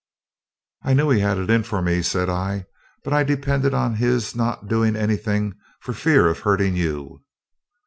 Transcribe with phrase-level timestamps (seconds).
[0.83, 2.65] 'I knew he had it in for me,' said I;
[3.03, 7.23] 'but I depended on his not doing anything for fear of hurting you.'